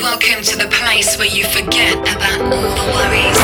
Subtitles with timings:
[0.00, 3.38] Welcome to the place where you forget about all the worries.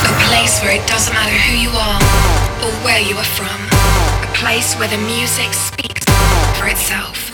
[0.00, 2.00] A place where it doesn't matter who you are
[2.64, 3.60] or where you are from.
[4.24, 6.04] A place where the music speaks
[6.58, 7.30] for itself.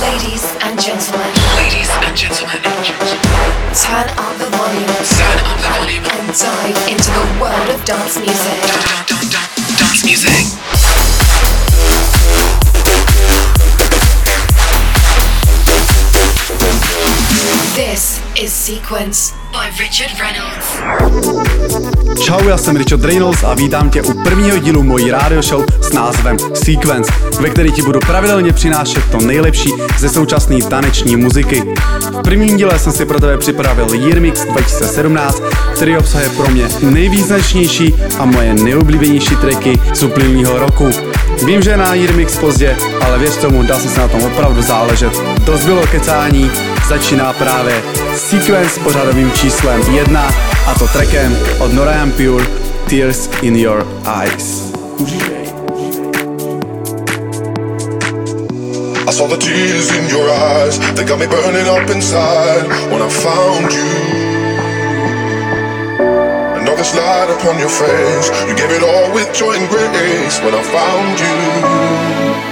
[0.00, 2.62] Ladies and gentlemen, Ladies and gentlemen,
[3.76, 5.61] turn up the volume turn up the volume.
[5.61, 5.61] and
[6.38, 8.56] dive into the world of dance music.
[9.76, 10.71] Dance music.
[17.74, 20.82] This is Sequence by Richard Reynolds.
[22.24, 25.92] Čau, já jsem Richard Reynolds a vítám tě u prvního dílu mojí rádio show s
[25.92, 31.62] názvem Sequence, ve který ti budu pravidelně přinášet to nejlepší ze současné taneční muziky.
[32.18, 35.42] V prvním díle jsem si pro tebe připravil Year Mix 2017,
[35.74, 40.90] který obsahuje pro mě nejvýznačnější a moje nejoblíbenější tracky z uplynulého roku.
[41.46, 44.62] Vím, že je na Year Mix pozdě, ale věř tomu, jsem se na tom opravdu
[44.62, 45.12] záležet.
[45.44, 46.50] Dost bylo kecání,
[46.92, 47.82] začíná právě
[48.16, 50.30] Sequence s pořadovým číslem 1
[50.66, 52.46] a to trackem od Nora En Pure
[52.88, 53.86] Tears in Your
[54.22, 54.72] Eyes.
[59.08, 63.08] I saw the tears in your eyes, they got me burning up inside when I
[63.08, 63.92] found you.
[66.56, 70.40] And all this light upon your face, you gave it all with joy and grace
[70.44, 72.51] when I found you.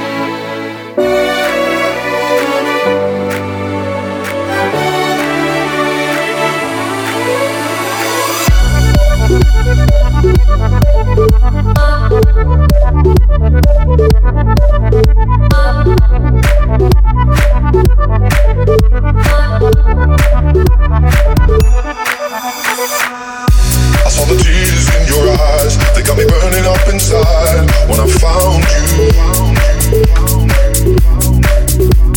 [27.89, 28.65] When I found
[32.05, 32.10] you.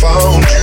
[0.00, 0.60] Found you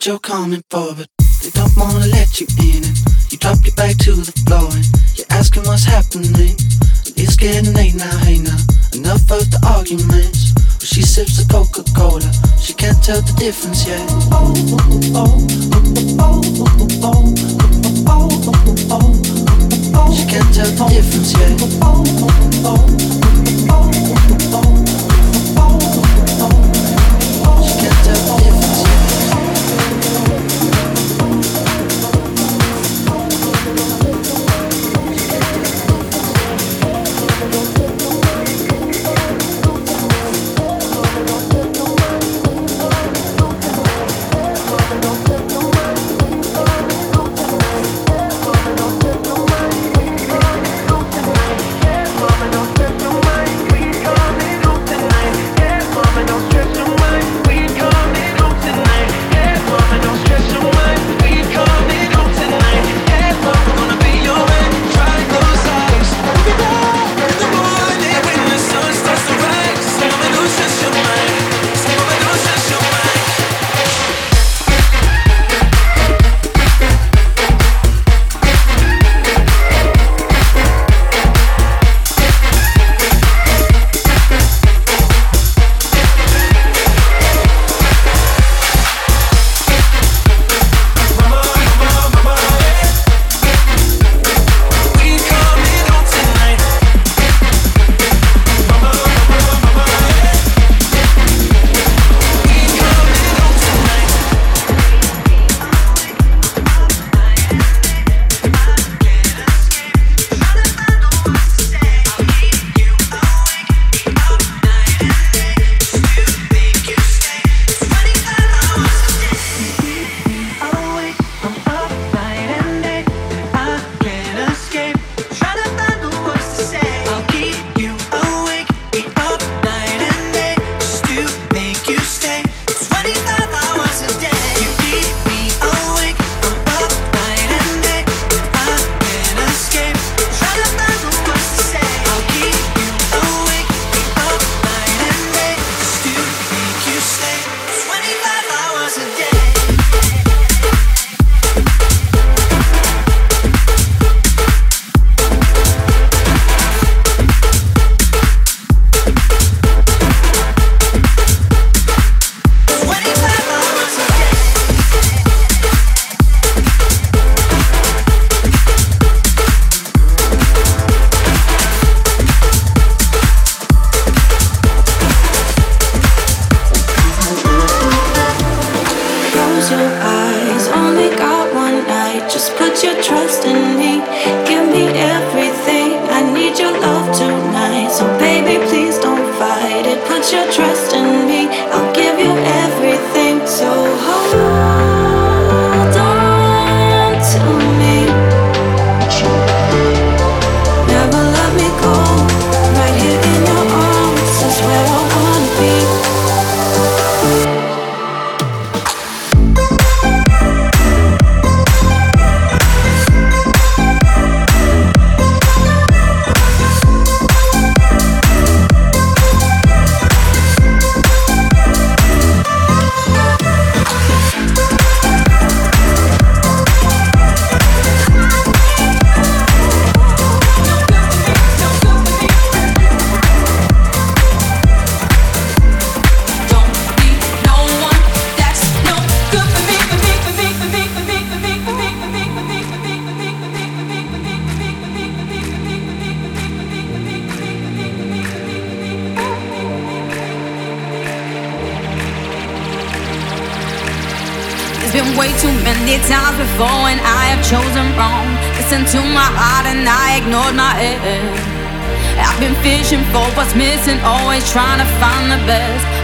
[0.00, 1.06] what you're coming for, but
[1.42, 2.82] they don't wanna let you in.
[2.82, 2.96] And
[3.30, 6.56] you drop your back to the floor and you're asking what's happening.
[7.20, 8.56] It's getting late now, hey now.
[8.94, 10.52] Enough of the arguments.
[10.80, 14.08] But she sips the Coca Cola, she can't tell the difference yet.
[20.16, 21.60] She can't tell the difference yet.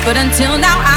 [0.06, 0.95] But until now, I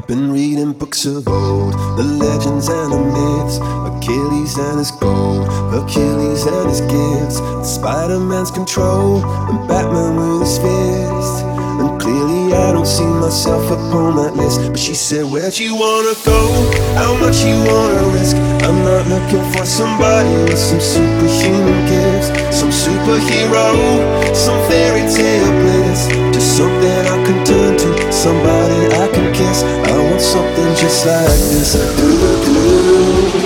[0.00, 5.46] I've been reading books of old, the legends and the myths, Achilles and his gold,
[5.74, 7.36] Achilles and his gifts,
[7.68, 11.44] Spider Man's control, and Batman with his fist.
[11.44, 14.70] And clearly, I don't see myself upon that list.
[14.70, 16.48] But she said, Where'd you wanna go?
[16.96, 18.36] How much you wanna risk?
[18.64, 26.29] I'm not looking for somebody with some superhuman gifts, some superhero, some fairy tale bliss.
[26.40, 29.62] Just something I can turn to, somebody I can kiss.
[29.62, 31.74] I want something just like this.
[31.74, 32.08] Do
[32.46, 33.39] do do.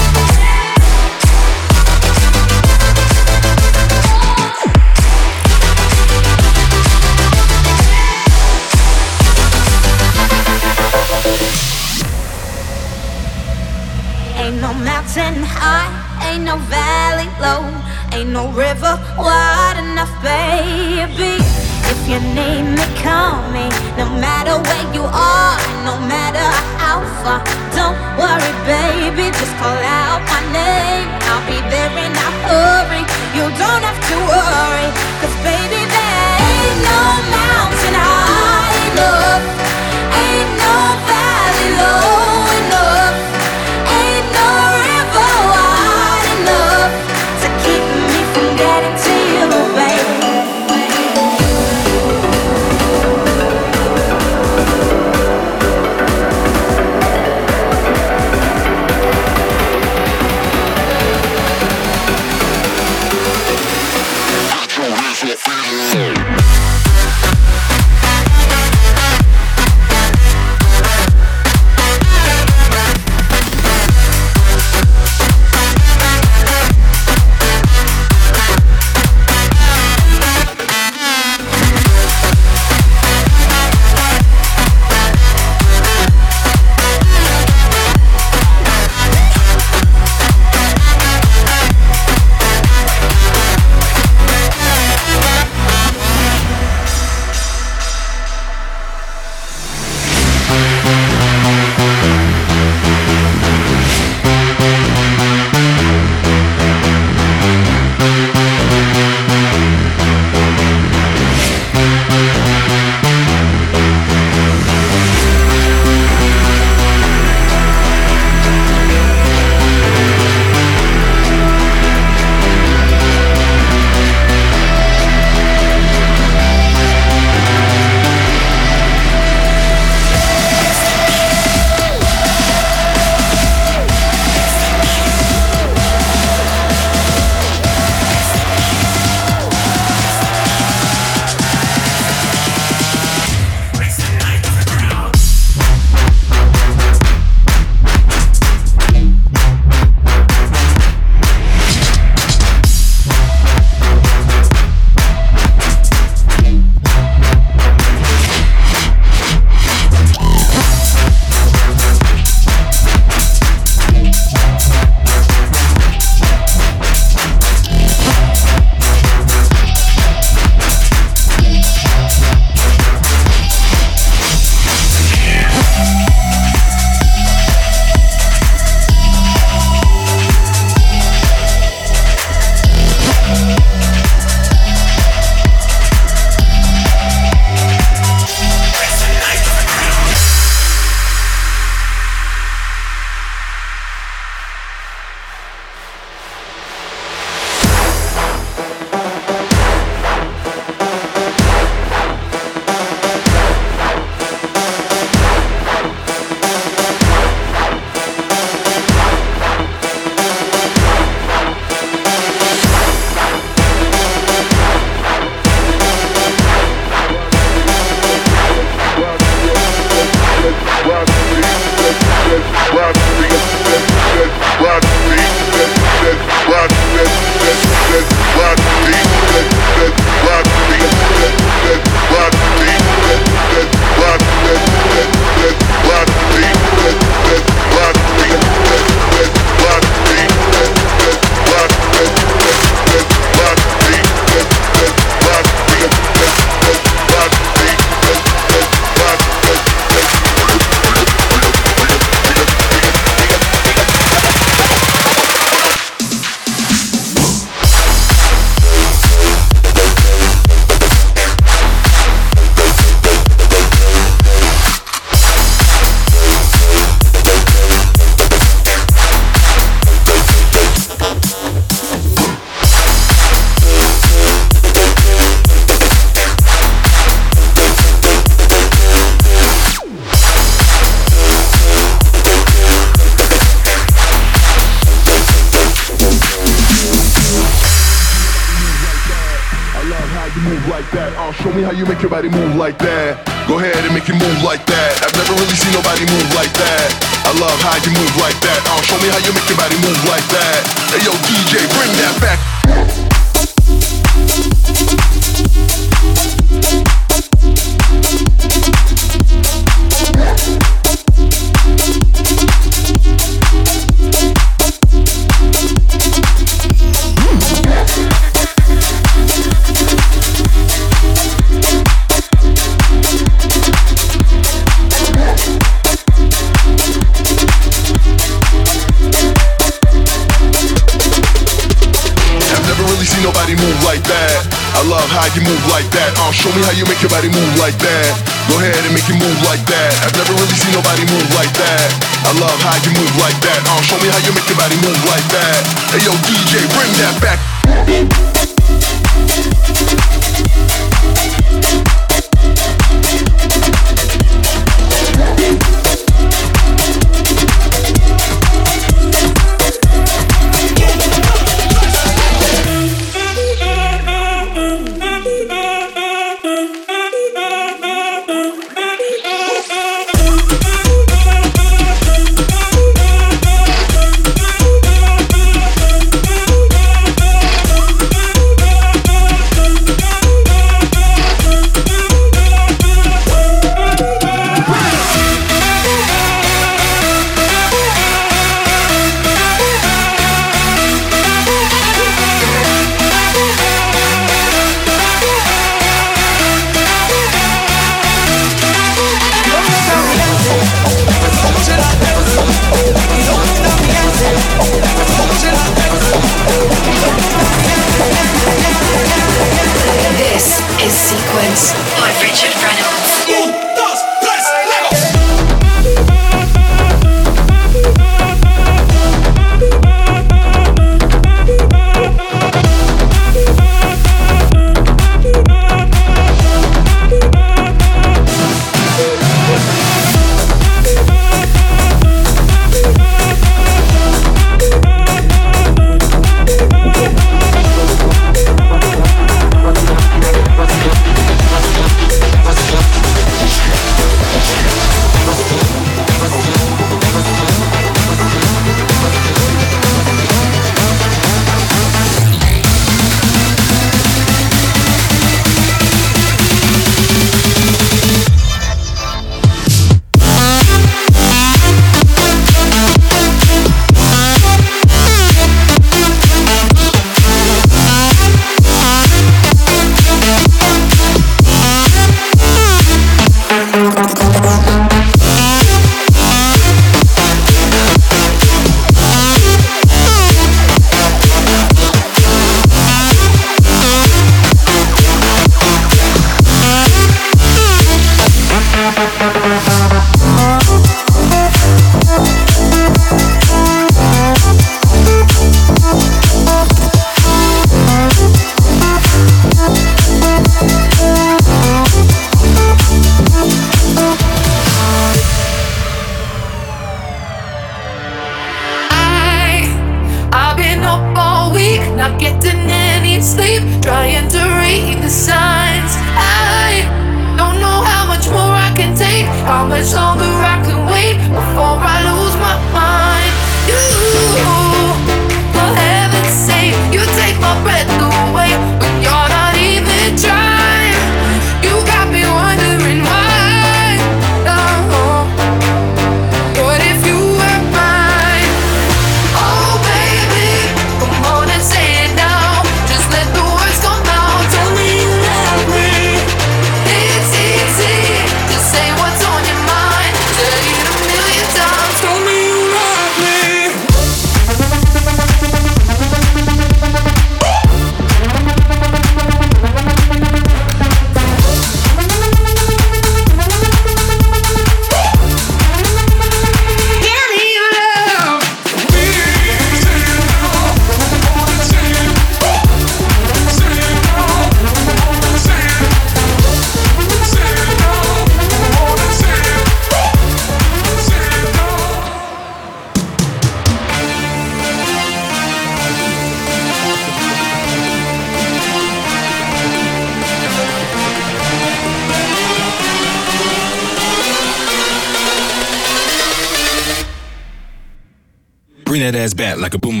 [599.12, 600.00] That ass back like a boom.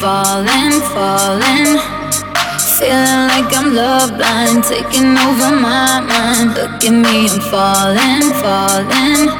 [0.00, 1.78] Falling, falling.
[2.78, 6.54] Feeling like I'm love blind, taking over my mind.
[6.54, 9.30] Look at me, I'm falling, falling.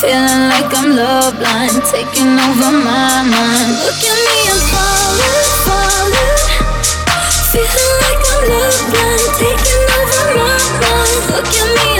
[0.00, 3.72] Feeling like I'm love blind, taking over my mind.
[3.82, 6.38] Look at me, I'm falling, falling.
[7.50, 11.22] Feeling like I'm love blind, taking over my mind.
[11.34, 11.95] Look at me,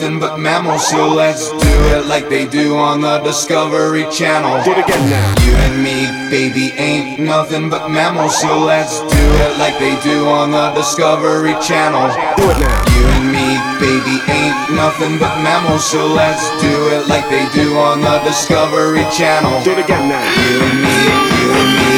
[0.00, 4.64] nothing but mammals, so let's do it like they do on the Discovery Channel.
[4.64, 5.34] Do it again now.
[5.44, 10.26] You and me, baby, ain't nothing but mammals, so let's do it like they do
[10.26, 12.08] on the Discovery Channel.
[12.38, 12.80] Do it now.
[12.96, 17.76] You and me, baby, ain't nothing but mammals, so let's do it like they do
[17.76, 19.62] on the Discovery Channel.
[19.64, 20.24] Do it again now.
[20.48, 20.96] You and me,
[21.36, 21.89] you and me,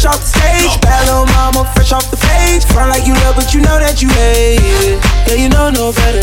[0.00, 0.80] fresh off the stage.
[0.80, 2.64] Bad little mama, fresh off the page.
[2.72, 5.04] Front like you love, but you know that you hate it.
[5.28, 6.19] Yeah, you know no better.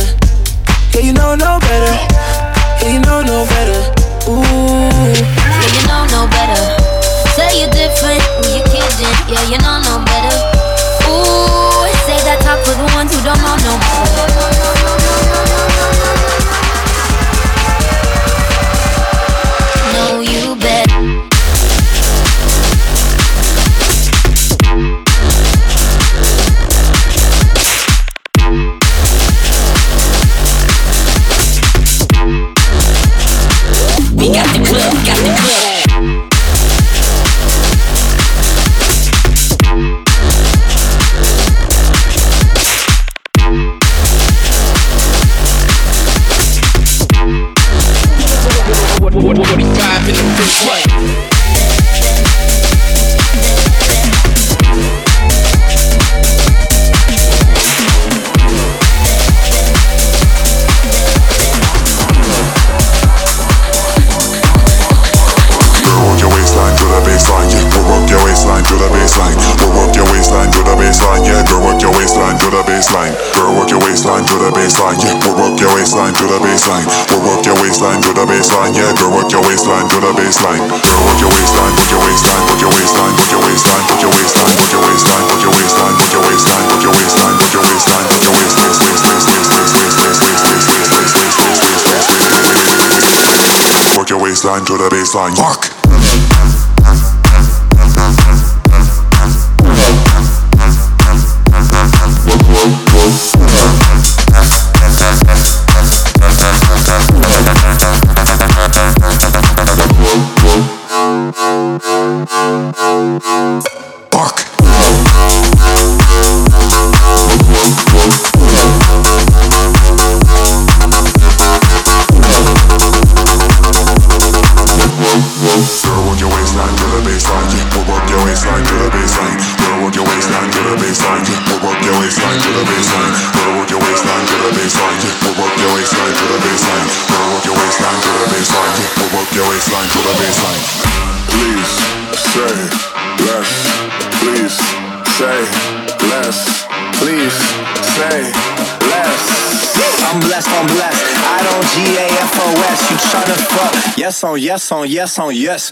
[150.38, 151.04] blessed, I'm blessed.
[151.26, 152.92] I don't G-A-F-O-S.
[152.92, 152.98] You
[153.34, 153.98] fuck?
[153.98, 155.72] Yes on, yes on, yes on, yes.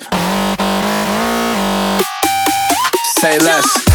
[3.20, 3.95] Say less.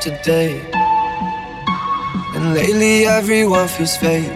[0.00, 0.58] today.
[2.34, 4.32] And lately, everyone feels fake.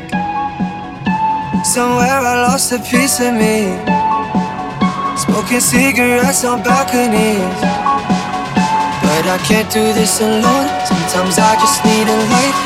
[1.65, 3.73] Somewhere I lost a piece of me.
[5.17, 7.61] Smoking cigarettes on balconies.
[9.05, 10.69] But I can't do this alone.
[10.85, 12.57] Sometimes I just need a light.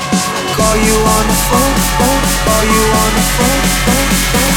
[0.59, 4.48] Call you on the phone, phone, call you on the phone, phone, phone.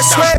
[0.00, 0.29] I swear.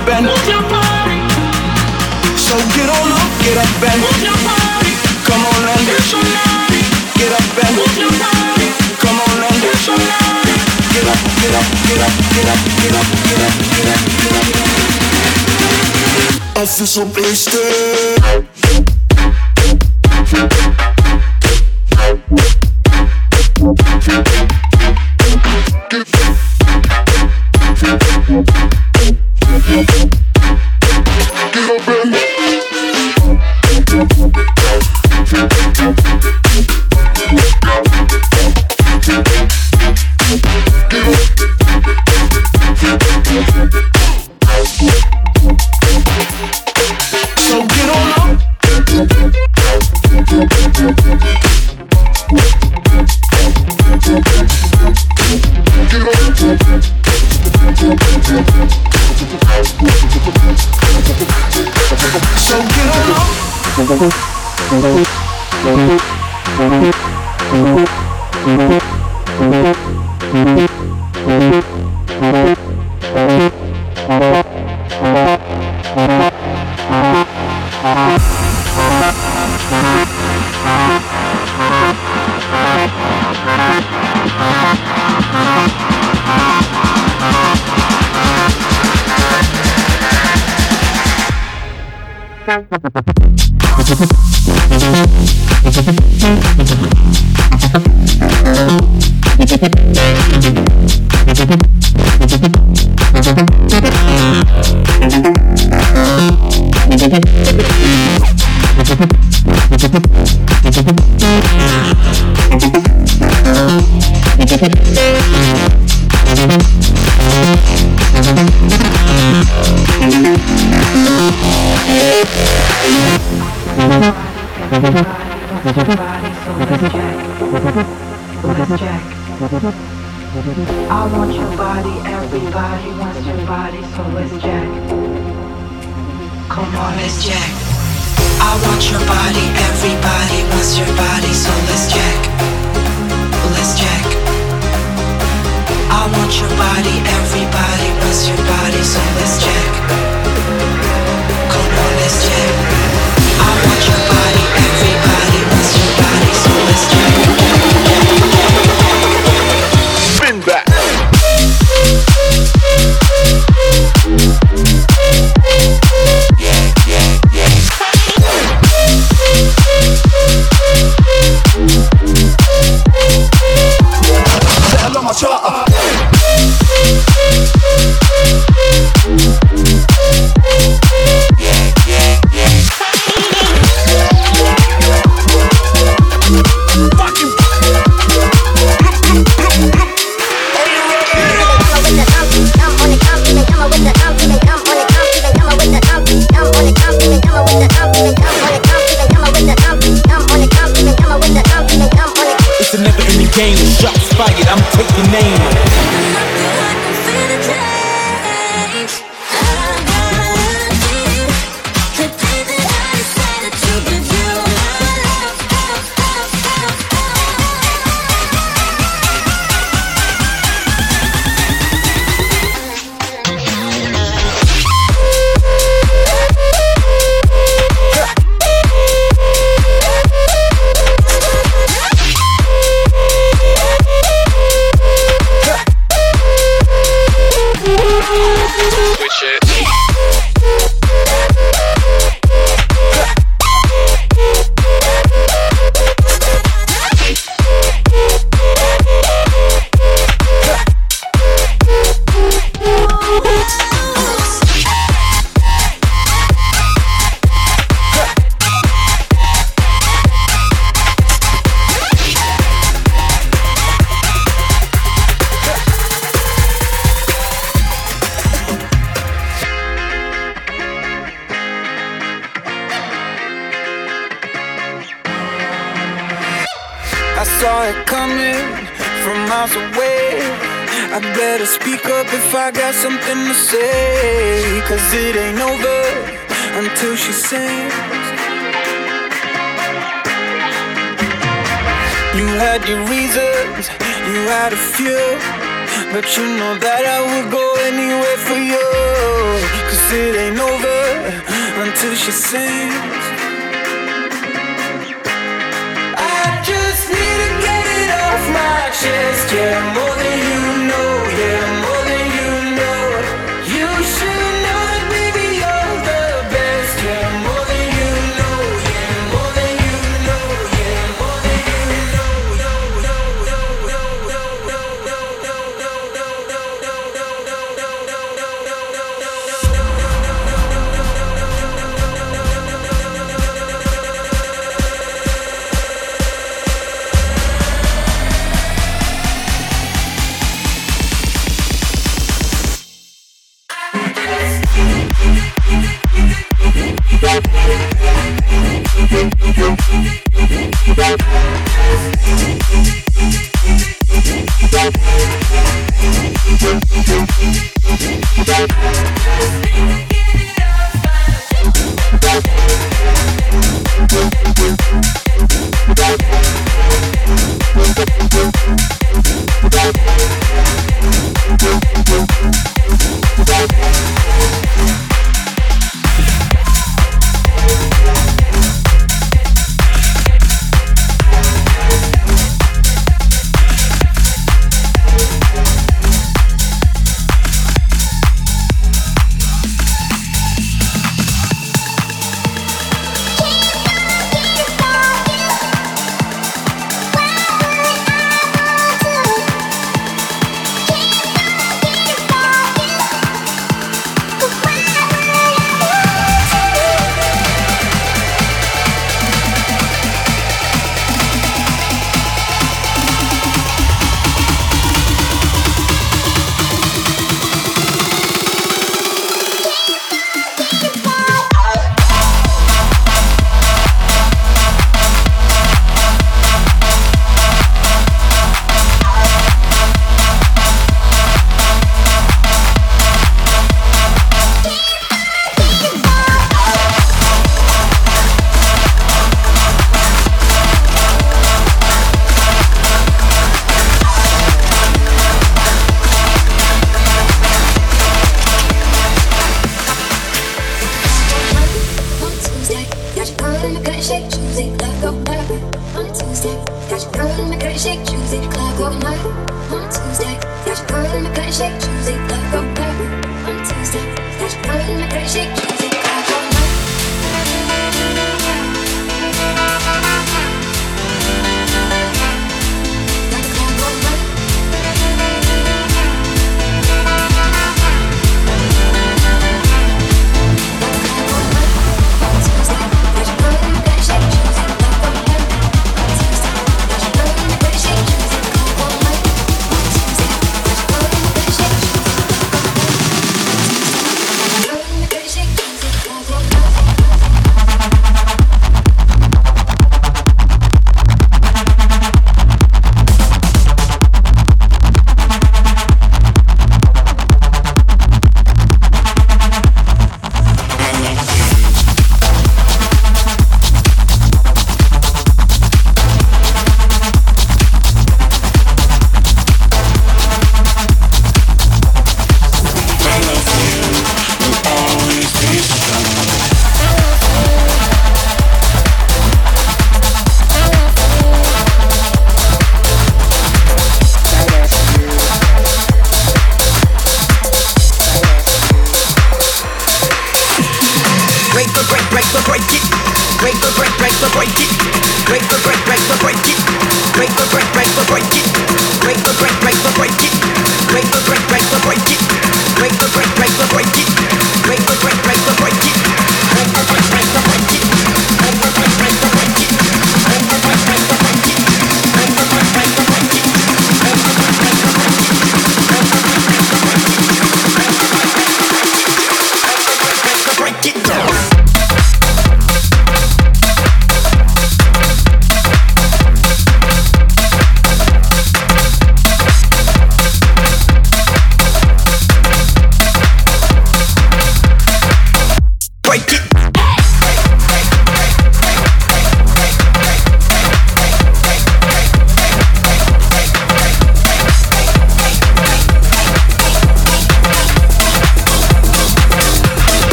[0.00, 0.26] up and.
[2.38, 4.00] So get on up, get up and.
[5.26, 6.00] Come on and get.
[7.18, 8.68] Get up and move your body.
[9.00, 10.56] Come on and get your body.
[10.94, 14.32] Get up, get up, get up, get up, get up, get up, get up, get
[14.32, 14.46] up.
[16.56, 18.59] I feel so wasted.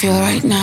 [0.00, 0.59] Feel right now?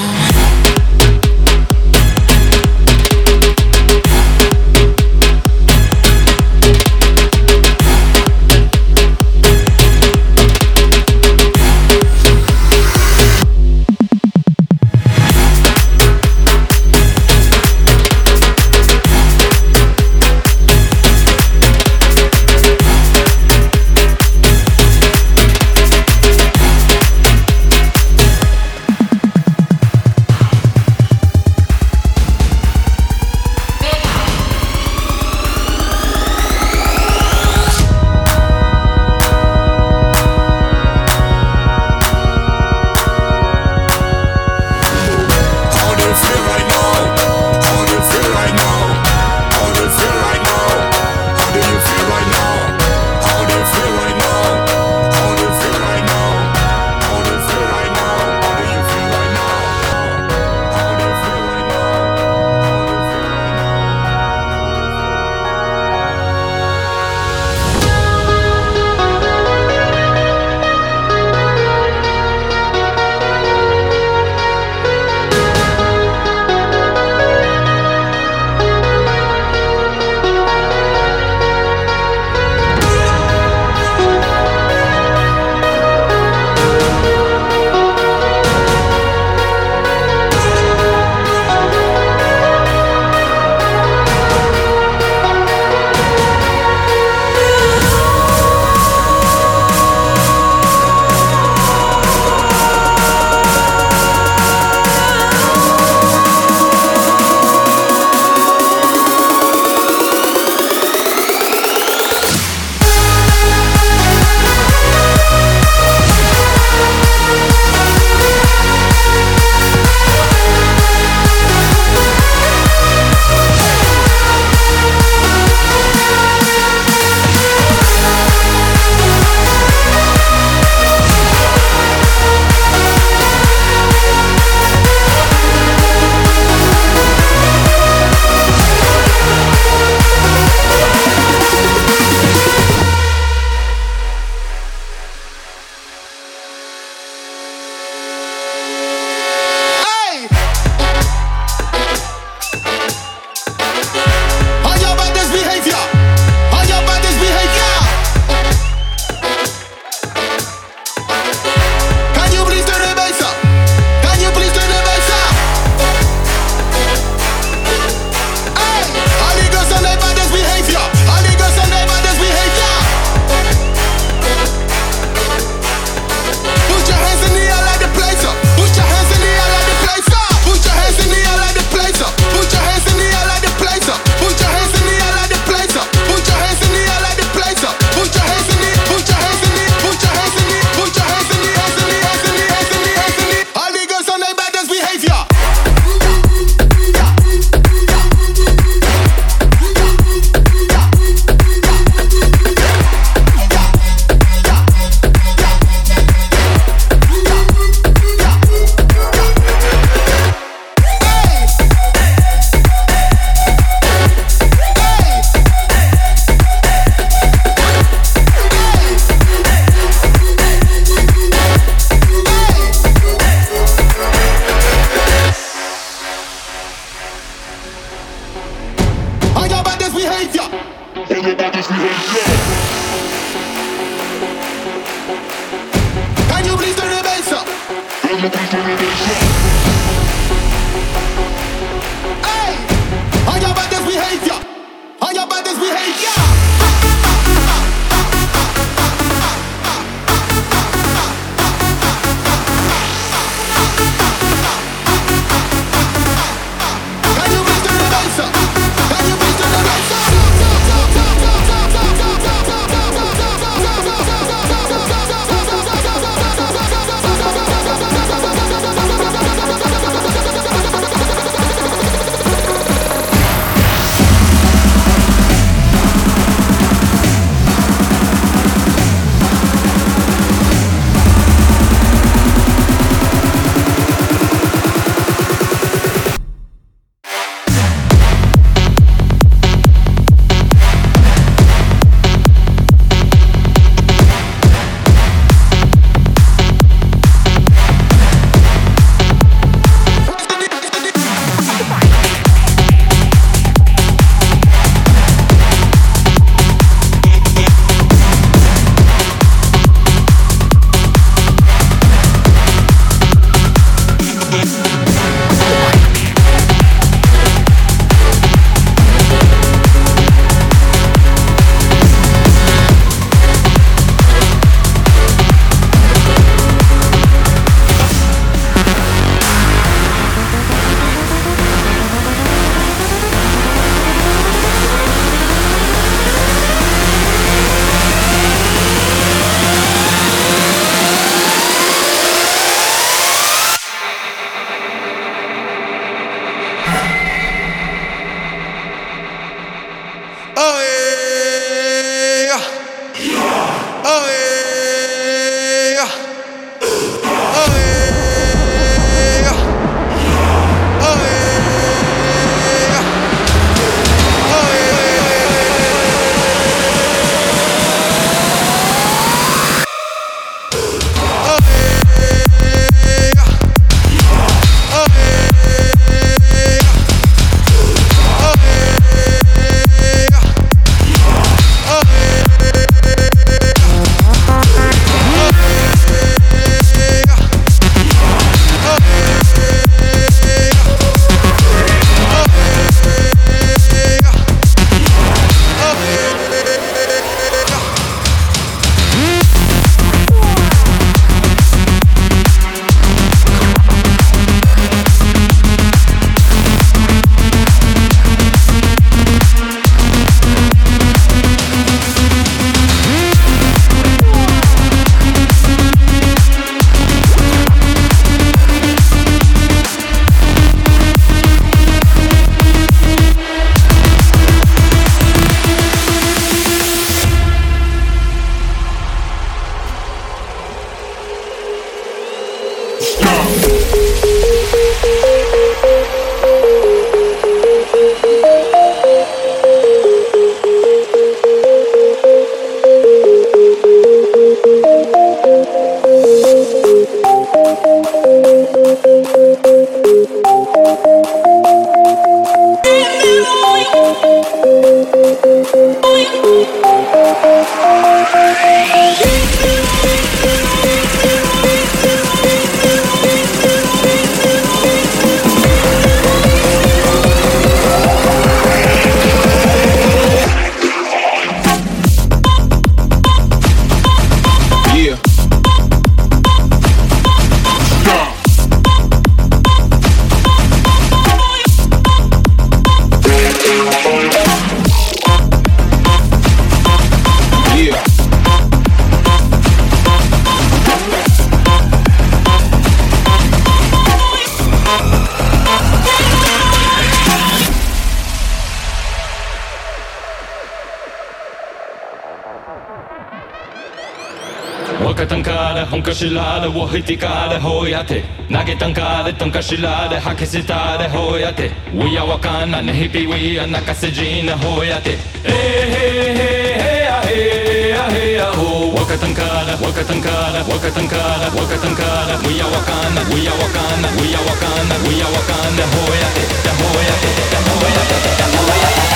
[505.97, 516.13] しらでを引きかでほやて投げたんかでとんかしらで吐き捨たでほやて We are わかんなねひぴ We are 泣かせじなほやてえへへ
[516.53, 528.69] へやへやへやほわかたんかだわかたんかだわかたんかだわかたんかだ We are わかんな We are わかんな We are わかんな We are わかんなほやてだほやてだほやてだほや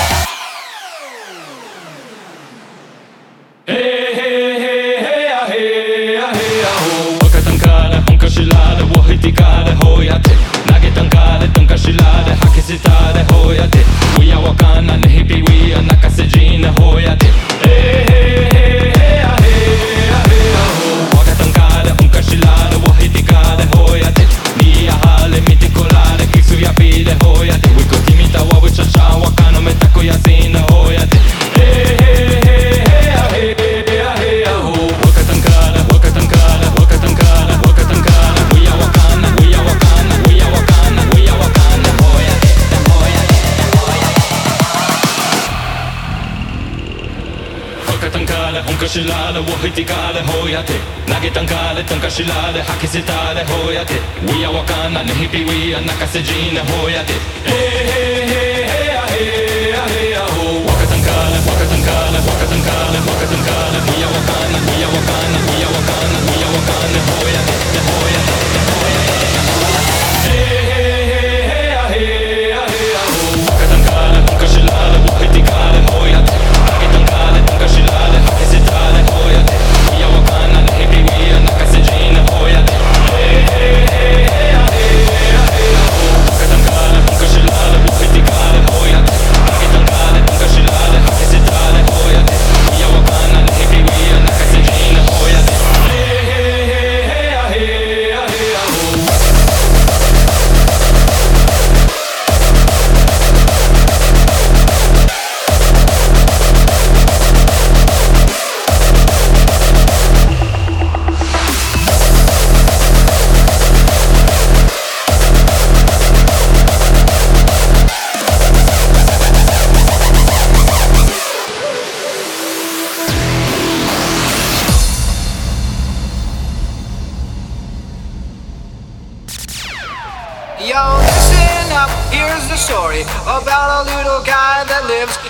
[48.87, 50.73] しられを引きかれほやて
[51.05, 53.93] 投げたんかれとんかしられ吐き捨てたれほやて
[54.25, 57.13] We are わかんなねひぴ We are 泣かせじなほやて
[57.45, 64.81] Hey hey hey hey ah hey ah hey ah ho わかたんかれわかたんかれわかたんかれわかたんかれ We are わかんな We
[64.81, 69.70] are わかんな We are わかんな We are わかんなほやてほやてほやて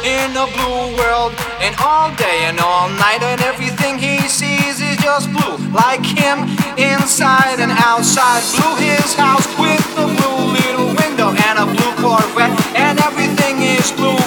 [0.04, 1.32] in a blue world.
[1.60, 5.56] And all day and all night, and everything he sees is just blue.
[5.70, 6.46] Like him,
[6.78, 8.42] inside and outside.
[8.54, 12.54] Blue his house with a blue little window and a blue Corvette.
[12.76, 14.21] And everything is blue